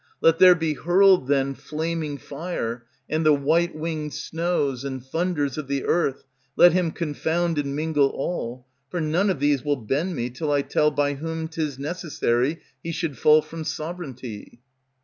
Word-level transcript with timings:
Let 0.19 0.39
there 0.39 0.55
be 0.55 0.73
hurled, 0.73 1.27
then, 1.27 1.53
flaming 1.53 2.17
fire, 2.17 2.85
And 3.07 3.23
the 3.23 3.35
white 3.35 3.75
winged 3.75 4.15
snows, 4.15 4.83
and 4.83 5.05
thunders 5.05 5.59
Of 5.59 5.67
the 5.67 5.83
earth, 5.85 6.23
let 6.55 6.73
him 6.73 6.89
confound 6.89 7.59
and 7.59 7.75
mingle 7.75 8.07
all. 8.07 8.65
For 8.89 8.99
none 8.99 9.29
of 9.29 9.39
these 9.39 9.63
will 9.63 9.75
bend 9.75 10.15
me 10.15 10.31
till 10.31 10.51
I 10.51 10.63
tell 10.63 10.89
By 10.89 11.13
whom 11.13 11.47
't 11.49 11.61
is 11.61 11.77
necessary 11.77 12.61
he 12.81 12.91
should 12.91 13.15
fall 13.15 13.43
from 13.43 13.63
sovereignty. 13.63 14.59